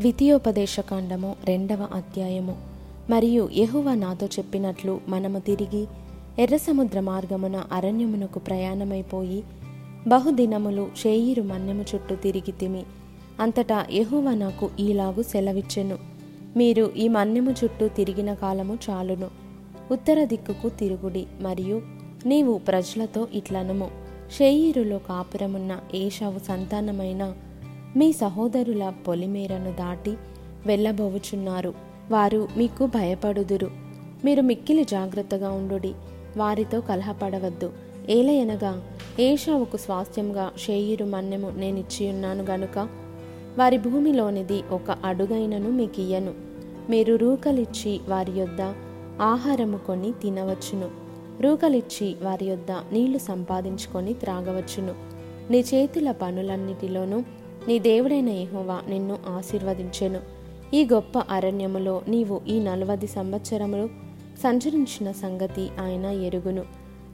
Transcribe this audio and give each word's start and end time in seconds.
ద్వితీయోపదేశకాండము 0.00 1.36
రెండవ 1.44 1.88
అధ్యాయము. 1.94 2.56
మరియు 3.10 3.48
యహువ 3.56 3.94
నాతో 3.94 4.26
చెప్పినట్లు 4.26 5.00
మనము 5.08 5.38
తిరిగి 5.38 5.86
ఎర్ర 6.38 6.56
సముద్ర 6.56 7.00
మార్గమున 7.00 7.64
అరణ్యమునకు 7.72 8.38
ప్రయాణమైపోయి 8.38 9.44
బహుదినములు 10.08 10.88
షేయిరు 10.96 11.42
మన్యము 11.42 11.84
చుట్టూ 11.94 12.14
తిరిగి 12.14 12.52
తిమి 12.52 12.82
అంతటా 13.40 13.86
యహువ 13.92 14.34
నాకు 14.34 14.70
ఈలాగు 14.80 15.22
సెలవిచ్చెను. 15.22 15.98
మీరు 16.56 16.92
ఈ 16.96 17.08
మన్యము 17.08 17.50
చుట్టూ 17.50 17.88
తిరిగిన 17.88 18.34
కాలము 18.34 18.78
చాలును. 18.90 19.28
ఉత్తర 19.90 20.24
దిక్కుకు 20.24 20.68
తిరుగుడి 20.68 21.26
మరియు 21.40 21.82
నీవు 22.26 22.58
ప్రజలతో 22.58 23.28
ఇట్లనము. 23.32 23.90
షేయిరులో 24.38 24.98
కాపురమున్న 24.98 25.78
ఏషావు 25.94 26.38
సంతానమైన 26.38 27.32
మీ 27.96 28.12
సహోదరుల 28.12 28.92
పొలిమేరను 29.08 29.72
దాటి 29.72 30.14
వెళ్ళబోవుచున్నారు 30.66 31.74
వారు 32.10 32.48
మీకు 32.56 32.86
భయపడుదురు. 32.86 33.70
మీరు 34.24 34.42
మిక్కిలి 34.42 34.84
జాగ్రత్తగా 34.84 35.50
ఉండుడి. 35.50 35.94
వారితో 36.36 36.80
కలహపడవద్దు. 36.80 37.72
ఏలయనగా 38.08 38.82
ఏషావుకు 39.20 39.76
స్వాస్థ్యంగా 39.76 40.50
షేయిరు 40.58 41.04
మన్యము 41.04 41.50
నేనిచ్చియున్నాను 41.50 42.44
గనుక 42.44 42.88
వారి 43.58 43.78
భూమిలోనిది 43.78 44.62
ఒక 44.70 44.90
అడుగైనను 44.90 45.70
మీకియ్యను. 45.70 46.34
మీరు 46.90 47.16
రూకలిచ్చి 47.16 48.00
వారి 48.08 48.32
యొద్ద 48.32 48.60
ఆహారము 49.22 49.76
కొని 49.76 50.12
తినవచ్చును. 50.12 50.90
రూకలిచ్చి 51.40 52.16
వారి 52.22 52.44
యొద్ద 52.44 52.70
నీళ్ళు 52.70 53.18
సంపాదించుకొని 53.18 54.14
త్రాగవచ్చును. 54.14 54.94
నీ 55.50 55.60
చేతుల 55.60 56.10
పనులన్నిటిలోనూ 56.10 57.22
నీ 57.68 57.78
దేవుడైన 57.78 58.28
యహోవా 58.28 58.82
నిన్ను 58.88 59.18
ఆశీర్వదించెను. 59.28 60.20
ఈ 60.74 60.88
గొప్ప 60.92 61.18
అరణ్యములో 61.18 62.02
నీవు 62.08 62.40
ఈ 62.48 62.60
నలవది 62.60 63.06
సంవత్సరములు 63.06 63.88
సంచరించిన 64.42 65.12
సంగతి 65.12 65.68
ఆయన 65.80 66.04
ఎరుగును. 66.04 66.62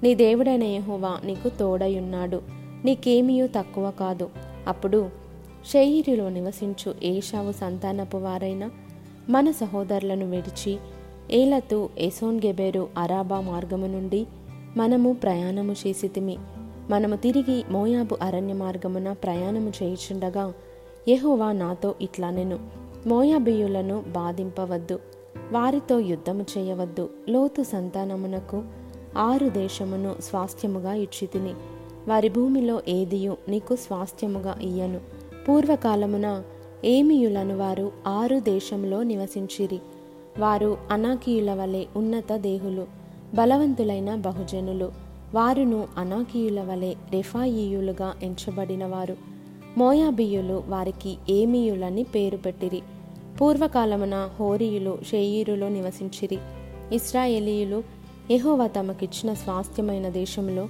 నీ 0.02 0.14
దేవుడైన 0.14 0.62
యహోవా 0.62 1.20
నీకు 1.24 1.48
తోడయున్నాడు. 1.48 2.42
నీకేమీయూ 2.84 3.46
తక్కువ 3.46 3.90
కాదు. 3.90 4.30
అప్పుడు 4.66 5.08
షెయిరిలో 5.72 6.28
నివసించు 6.28 6.94
ఏషావు 7.02 7.52
సంతానపు 7.52 8.16
వారైన 8.16 8.70
మన 9.28 9.50
సహోదరులను 9.50 10.30
విడిచి 10.30 10.78
ఏలతు 11.30 11.90
ఎసోన్ 11.98 12.40
గెబేరు 12.46 12.88
అరాబా 12.98 13.40
మార్గము 13.40 13.86
నుండి 13.86 14.26
మనము 14.76 15.12
ప్రయాణము 15.12 15.72
చేసితిమి. 15.72 16.38
మనము 16.90 17.16
తిరిగి 17.16 17.64
మోయాబు 17.70 18.18
అరణ్య 18.22 18.52
మార్గమున 18.52 19.12
ప్రయాణము 19.12 19.72
చేయుచుండగా 19.82 20.52
యెహోవా 21.08 21.52
నాతో 21.52 21.94
ఇట్లా 22.00 22.30
నేను 22.30 22.58
మోయాబియులను 23.06 24.04
బాధింపవద్దు. 24.08 24.98
వారితో 25.52 25.98
యుద్ధము 25.98 26.46
చేయవద్దు. 26.58 27.10
లోతు 27.28 27.62
సంతానమునకు 27.62 28.62
ఆరు 29.18 29.48
దేశమును 29.48 30.14
స్వాస్థ్యముగా 30.20 30.94
ఇచ్చితిని. 30.94 31.54
వారి 32.08 32.28
భూమిలో 32.28 32.82
ఏదియు 32.88 33.36
నీకు 33.48 33.76
స్వాస్థ్యముగా 33.76 34.58
ఇయ్యను. 34.62 35.00
పూర్వకాలమున 35.48 36.42
ఏమియులను 36.84 37.58
వారు 37.58 37.92
ఆరు 38.06 38.38
దేశంలో 38.38 39.02
నివసించిరి. 39.02 39.80
వారు 40.38 40.78
అనాకీయుల 40.90 41.54
వలె 41.54 41.84
ఉన్నత 41.96 42.36
దేహులు 42.36 42.86
బలవంతులైన 43.34 44.14
బహుజనులు. 44.14 45.05
వారును 45.34 45.88
అనాకీయుల 45.98 46.60
వలె 46.60 46.94
రెఫాయియులుగా 47.12 48.14
ఎంచబడినవారు. 48.22 49.16
మోయాబియులు 49.78 50.62
వారికి 50.68 51.16
ఏమీయులని 51.30 52.02
పేరు 52.02 52.36
పెట్టిరి. 52.36 52.82
పూర్వకాలమున 53.40 54.30
హోరీయులు 54.40 54.98
షేయీరులో 55.10 55.68
నివసించిరి. 55.68 56.38
ఇస్రాయేలీయులు 56.92 57.82
ఎహోవా 58.30 58.66
తమకిచ్చిన 58.66 59.34
స్వాస్థ్యమైన 59.34 60.08
దేశంలో 60.08 60.68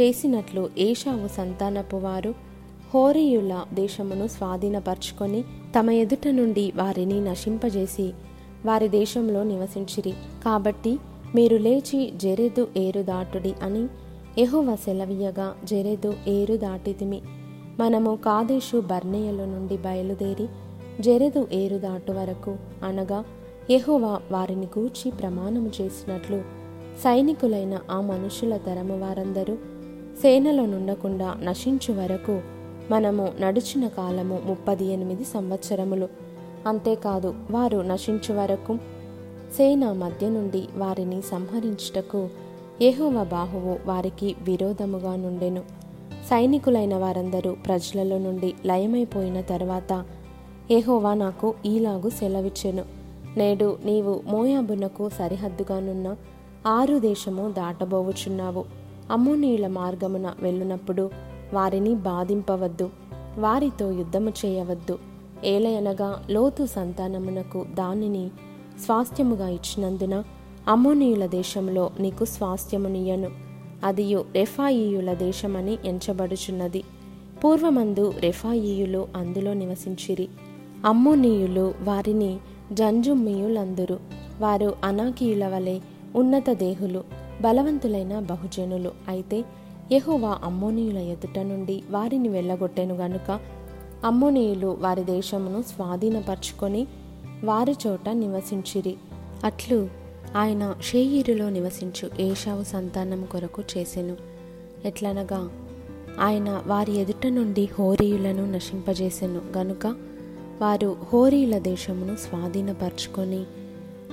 చేసినట్లు 0.00 0.70
ఏషావు 0.78 1.28
సంతానపు 1.28 1.96
వారు 1.96 2.34
హోరీయుల 2.94 3.64
దేశమును 3.74 4.26
స్వాధీనపరుచుకొని 4.26 5.44
తమ 5.78 5.90
ఎదుట 5.90 6.28
నుండి 6.28 6.72
వారిని 6.76 7.20
నశింపజేసి 7.24 8.12
వారి 8.66 8.88
దేశంలో 8.88 9.42
నివసించిరి. 9.42 10.12
కాబట్టి 10.44 10.98
మీరు 11.34 11.56
లేచి 11.56 12.12
జెరెదు 12.16 12.68
ఏరు 12.76 13.02
దాటుడి 13.02 13.54
అని 13.62 13.82
యెహోవా 14.38 14.74
సెలవీయగా 14.74 15.54
జెరెదు 15.64 16.14
ఏరు 16.28 16.56
దాటితిమి. 16.56 17.22
మనము 17.80 18.16
కాదేశు 18.16 18.80
బర్నేయల 18.80 19.44
నుండి 19.44 19.76
బయలుదేరి 19.76 20.46
జెరెదు 21.00 21.48
ఏరు 21.52 21.78
దాటు 21.78 22.12
వరకు 22.12 22.56
అనగా 22.84 23.24
యెహోవా 23.70 24.20
వారిని 24.30 24.68
గూర్చి 24.78 25.10
ప్రమాణము 25.10 25.70
చేసినట్లు 25.80 26.42
సైనికులైన 26.98 27.78
ఆ 27.90 28.00
మనుషుల 28.00 28.56
తరము 28.56 29.00
వారందరూ 29.00 29.54
సేనలో 30.22 30.66
నుండకుండా 30.66 31.34
నశించు 31.42 31.92
వరకు 31.94 32.40
మనము 32.90 33.32
నడిచిన 33.40 33.88
కాలము 33.88 34.40
ముప్పది 34.44 34.84
ఎనిమిది 34.84 35.24
సంవత్సరములు. 35.24 36.08
అంతేకాదు 36.68 37.34
వారు 37.50 37.78
నశించు 37.78 38.34
వరకు 38.34 38.78
సేన 39.56 39.92
మధ్య 39.92 40.28
నుండి 40.28 40.68
వారిని 40.76 41.22
సంహరించుటకు 41.22 42.28
ఏహోవ 42.82 43.24
బాహువు 43.24 43.78
వారికి 43.86 44.36
విరోధముగా 44.42 45.16
నుండెను. 45.16 45.60
సైనికులైన 46.30 46.96
వారందరూ 46.96 47.56
ప్రజలలో 47.66 48.18
నుండి 48.18 48.54
లయమైపోయిన 48.66 49.40
తర్వాత 49.40 50.04
ఏహోవా 50.70 51.14
నాకు 51.14 51.54
ఈలాగు 51.66 52.10
సెలవిచ్చెను. 52.10 52.84
నేడు 53.36 53.78
నీవు 53.84 54.20
మోయాబునకు 54.24 55.08
సరిహద్దుగానున్న 55.08 56.16
ఆరు 56.66 56.98
దేశము 56.98 57.52
దాటబోవుచున్నావు. 57.52 58.64
అమ్మోనీయుల 59.10 59.66
మార్గమున 59.66 60.34
వెళ్ళునప్పుడు 60.42 61.10
వారిని 61.52 61.94
బాధింపవద్దు. 61.94 62.90
వారితో 63.38 63.90
యుద్ధము 63.90 64.32
చేయవద్దు. 64.46 64.98
ఏలయనగా 65.44 66.24
లోతు 66.30 66.66
సంతానమునకు 66.66 67.66
దానిని 67.74 68.30
స్వాస్థ్యముగా 68.80 69.48
ఇచ్చినందున 69.48 70.24
అమ్మోనీయుల 70.68 71.26
దేశంలో 71.26 71.90
నీకు 72.00 72.24
స్వాస్థ్యమునియను 72.24 73.30
అదియు 73.84 74.24
రెఫాయియుల 74.32 75.12
దేశమని 75.12 75.78
ఎంచబడుచున్నది. 75.84 76.82
పూర్వమందు 77.44 78.14
రెఫాయియులు 78.20 79.08
అందులో 79.16 79.52
నివసించిరి. 79.52 80.28
అమ్మోనీయులు 80.84 81.74
వారిని 81.82 82.38
జంజుమ్మీయులందురు. 82.72 83.98
వారు 84.40 84.74
అనాకీయుల 84.84 85.48
వలె 85.48 85.78
ఉన్నత 86.16 86.50
దేహులు 86.50 87.04
బలవంతులైన 87.42 88.18
బహుజనులు. 88.18 88.92
అయితే 89.08 89.44
యహోవా 89.92 90.38
అమ్మోనీయుల 90.44 90.98
ఎదుట 90.98 91.38
నుండి 91.38 91.82
వారిని 91.90 92.28
వెళ్ళగొట్టెను 92.28 92.94
గనుక 92.94 93.40
అమ్మోనీయులు 94.04 94.76
వారి 94.80 95.04
దేశమును 95.04 95.62
స్వాధీనపరుచుకొని 95.62 96.86
వారి 97.44 97.76
చోట 97.86 98.08
నివసించిరి. 98.08 98.96
అట్లు 99.44 99.88
ఆయన 100.36 100.74
షేయిరులో 100.82 101.50
నివసించు 101.50 102.10
ఏషావు 102.20 102.64
సంతానం 102.64 103.24
కొరకు 103.24 103.62
చేసెను. 103.78 104.16
ఎట్లనగా 104.84 105.48
ఆయన 106.20 106.62
వారి 106.66 106.96
ఎదుట 106.96 107.26
నుండి 107.26 107.68
హోరీయులను 107.78 108.52
నశింపజేసెను. 108.52 109.40
గనుక 109.58 109.86
వారు 110.60 110.96
హోరీయుల 111.12 111.58
దేశమును 111.58 112.16
స్వాధీనపరుచుకొని 112.16 113.44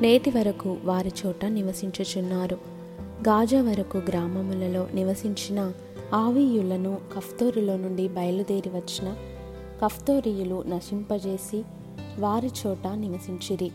నేటి 0.02 0.30
వరకు 0.30 0.78
వారి 0.84 1.12
చోట 1.26 1.46
నివసించుచున్నారు. 1.46 2.58
గాజా 3.28 3.62
వరకు 3.62 3.98
గ్రామములలో 3.98 4.88
నివసించిన 4.94 5.72
ఆవీయులను 6.14 6.98
కఫ్తోరులో 7.16 7.78
నుండి 7.78 8.08
బయలుదేరి 8.08 8.70
వచ్చిన 8.70 9.16
కఫ్తోరీయులు 9.84 10.64
నశింపజేసి 10.68 11.64
వారి 12.19 12.52
చోట 12.68 12.88
నివసించిరి. 12.88 13.71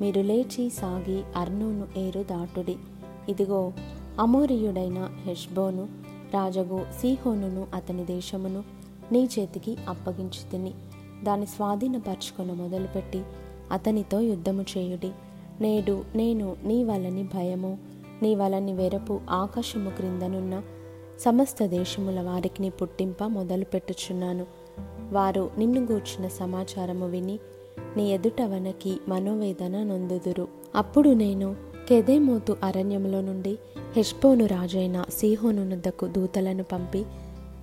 మీరు 0.00 0.20
లేచి 0.20 0.70
సాగి 0.70 1.22
అర్నోను 1.36 1.98
ఏరు 1.98 2.22
దాటుడి. 2.22 2.76
ఇదిగో 3.28 3.72
అమోరియుడైన 4.20 5.10
హెష్బోను 5.24 5.88
రాజగు 6.34 6.86
సీహోనును 7.00 7.66
అతని 7.74 8.04
దేశమును 8.04 8.64
నీ 9.12 9.28
చేతికి 9.38 9.76
అప్పగించి 9.88 10.50
తిని 10.52 10.72
దాని 11.24 11.46
స్వాధీనపరచుకొని 11.46 12.52
మొదలుపెట్టి 12.52 13.22
అతనితో 13.72 14.20
యుద్ధము 14.20 14.64
చేయుడి. 14.78 15.10
నేడు 15.60 16.04
నేను 16.14 16.56
నీ 16.64 16.84
వలని 16.84 17.22
భయము 17.22 17.78
నీ 18.22 18.34
వలని 18.34 18.72
వెరపు 18.72 19.20
ఆకాశము 19.30 19.90
క్రిందనున్న 19.90 20.62
సమస్త 21.20 21.66
దేశముల 21.66 22.20
వారికి 22.20 22.70
పుట్టింప 22.70 23.24
మొదలుపెట్టుచున్నాను. 23.24 24.46
వారు 25.12 25.50
నిన్ను 25.58 25.80
గూర్చిన 25.80 26.28
సమాచారము 26.28 27.06
విని 27.06 27.38
నీ 27.96 28.12
ఎదుట 28.12 28.42
వనకి 28.42 29.00
మనోవేదన 29.08 29.82
నొందుదురు. 29.82 30.48
అప్పుడు 30.74 31.10
నేను 31.10 31.56
కెదేమోతు 31.88 32.56
అరణ్యములో 32.64 33.20
నుండి 33.20 33.58
హెష్బోను 33.96 34.46
రాజైన 34.46 35.04
సీహోనునద్దకు 35.10 36.06
దూతలను 36.06 36.62
పంపి 36.62 37.04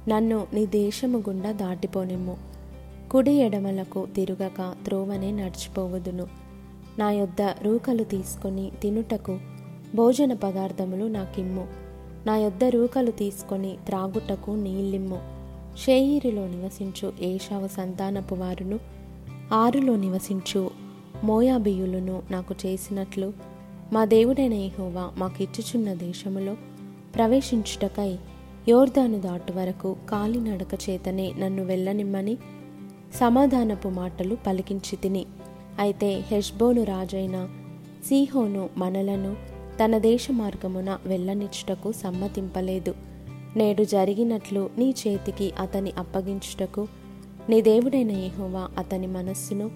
నన్ను 0.10 0.48
నీ 0.54 0.66
దేశము 0.66 1.18
గుండా 1.18 1.52
దాటిపోనిమ్ము. 1.52 2.38
కుడి 3.12 3.32
ఎడమలకు 3.32 4.08
తిరుగక 4.16 4.76
త్రోవనే 4.86 5.32
నడిచిపోవదును. 5.32 6.28
నా 7.00 7.12
యొద్ద 7.12 7.42
రూకలు 7.42 8.04
తీసుకొని 8.04 8.72
తినుటకు 8.82 9.40
భోజన 9.96 10.34
పదార్థములు 10.34 11.06
నాకిమ్ము. 11.06 11.68
నా 12.26 12.38
యొద్ద 12.38 12.64
రూకలు 12.64 13.12
తీసుకొని 13.12 13.78
త్రాగుటకు 13.86 14.52
నీళ్ళిమ్ము. 14.52 15.36
షేయిరిలో 15.78 16.48
నివసించు 16.48 17.14
ఏషావ 17.22 17.68
సంతానపు 17.68 18.36
వారును 18.36 18.80
ఆరులో 19.54 19.96
నివసించు. 19.96 20.72
మోయాబియులను 21.24 22.24
నాకు 22.32 22.56
చేసినట్లు 22.66 23.34
మా 23.94 24.06
దేవుడైన 24.06 24.54
మాకు 24.54 25.20
మాకిచ్చుచున్న 25.20 25.94
దేశములో 25.94 26.56
ప్రవేశించుటకై 27.16 28.16
యోర్దాను 28.70 29.22
దాటు 29.22 29.54
వరకు 29.54 29.96
కాలినడక 30.10 30.90
చేతనే 30.90 31.34
నన్ను 31.40 31.64
వెళ్ళనిమ్మని 31.64 32.38
సమాధానపు 33.20 33.88
మాటలు 33.88 34.38
పలికించి 34.48 34.96
తిని. 34.96 35.26
అయితే 35.80 36.24
హెష్బోను 36.28 36.84
రాజైన 36.84 37.50
సీహోను 38.06 38.70
మనలను 38.78 39.36
తన 39.84 39.98
దేశ 39.98 40.28
మార్గమున 40.32 40.98
వెళ్ళనిచ్చుటకు 41.06 41.92
సమ్మతింపలేదు. 41.92 42.96
నేడు 43.56 43.84
జరిగినట్లు 43.84 44.70
నీ 44.78 44.94
చేతికి 45.08 45.54
అతని 45.60 45.92
అప్పగించుటకు 45.98 46.88
నీ 47.50 47.62
దేవుడైన 47.62 48.12
యహోవా 48.12 48.70
అతని 48.78 49.08
మనస్సును 49.08 49.72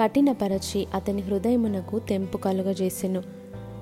కఠినపరచి 0.00 0.86
అతని 0.94 1.22
హృదయమునకు 1.22 1.98
తెంపు 1.98 2.36
కలుగజేసెను. 2.36 3.22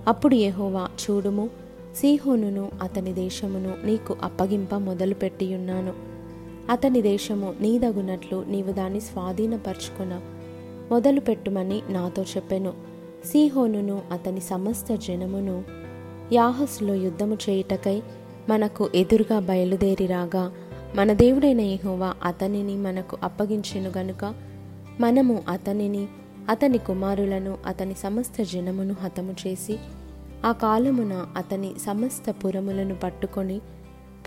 అప్పుడు 0.07 0.35
యహోవా 0.35 0.89
చూడుము 1.03 1.51
సీహోనును 1.97 2.71
అతని 2.83 3.13
దేశమును 3.13 3.87
నీకు 3.87 4.17
అప్పగింప 4.23 4.75
మొదలుపెట్టియున్నాను. 4.75 5.93
అతని 6.71 7.03
దేశము 7.03 7.55
నీదగునట్లు 7.61 8.45
నీవు 8.49 8.73
దాన్ని 8.73 9.01
స్వాధీనపరచుకొన 9.01 10.21
మొదలుపెట్టుమని 10.91 11.83
నాతో 11.89 12.23
చెప్పెను. 12.23 12.73
సీహోనును 13.25 14.03
అతని 14.13 14.41
సమస్త 14.41 14.95
జనమును 14.95 15.65
యాహస్లో 16.33 16.95
యుద్ధము 16.95 17.39
చేయుటకై 17.51 18.03
మనకు 18.49 18.91
ఎదురుగా 18.95 19.39
బయలుదేరి 19.39 20.07
రాగా 20.07 20.53
మన 20.97 21.13
దేవుడైన 21.13 21.61
యహోవా 21.61 22.15
అతనిని 22.23 22.77
మనకు 22.77 23.19
అప్పగించెను 23.23 23.93
గనుక 23.99 24.35
మనము 25.01 25.43
అతనిని 25.49 26.07
అతని 26.49 26.79
కుమారులను 26.79 27.59
అతని 27.67 27.95
సమస్త 27.95 28.43
జనమును 28.43 28.97
హతము 29.03 29.35
చేసి 29.47 29.79
ఆ 30.45 30.53
కాలమున 30.53 31.27
అతని 31.37 31.71
సమస్త 31.87 32.31
పురములను 32.31 32.95
పట్టుకొని 32.95 33.61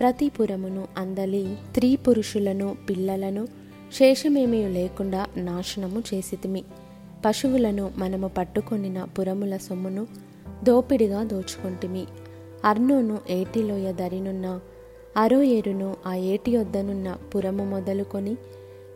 ప్రతి 0.00 0.28
పురమును 0.28 0.88
అందలి 0.98 1.58
స్త్రీ 1.68 1.96
పురుషులను 1.96 2.76
పిల్లలను 2.90 3.46
శేషమేమీ 3.94 4.68
లేకుండా 4.68 5.26
నాశనము 5.36 6.02
చేసితిమి. 6.14 6.64
పశువులను 7.26 7.90
మనము 7.96 8.28
పట్టుకొనిన 8.28 9.04
పురముల 9.04 9.56
సొమ్మును 9.56 10.06
దోపిడిగా 10.64 11.22
దోచుకొంటిమి. 11.22 12.06
అర్నోను 12.64 13.18
ఏటిలోయ 13.30 13.92
దరినున్న 13.92 14.60
అరో 15.16 15.42
ఏరును 15.42 15.96
ఆ 16.06 16.14
ఏటి 16.14 16.56
వద్దనున్న 16.56 17.16
పురము 17.34 17.64
మొదలుకొని 17.64 18.32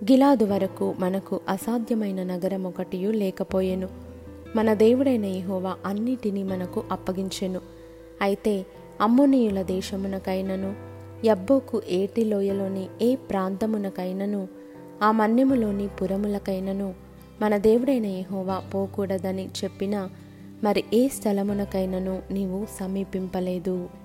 గిలాదు 0.05 0.44
వరకు 0.44 0.94
మనకు 0.99 1.40
అసాధ్యమైన 1.49 2.22
నగరం 2.22 2.67
ఒకటియు 2.67 3.11
లేకపోయెను. 3.11 3.88
మన 4.56 4.75
దేవుడైన 4.75 5.25
యెహోవా 5.25 5.76
అన్నిటినీ 5.87 6.43
మనకు 6.43 6.84
అప్పగించెను. 6.93 7.61
అయితే 8.22 8.67
అమ్మోనీయుల 9.00 9.62
దేశమునకైనను 9.62 10.75
యబ్బోకు 11.25 11.82
ఏటి 11.88 12.25
లోయలోని 12.25 12.88
ఏ 13.02 13.16
ప్రాంతమునకైనను 13.16 14.49
ఆ 15.02 15.11
మన్యములోని 15.11 15.87
పురములకైనను 15.87 16.94
మన 17.43 17.56
దేవుడైన 17.56 18.06
యెహోవా 18.06 18.62
పోకూడదని 18.75 19.49
చెప్పిన 19.64 20.08
మరి 20.64 20.84
ఏ 20.94 21.08
స్థలమునకైనను 21.08 22.23
నీవు 22.31 22.66
సమీపింపలేదు. 22.81 24.00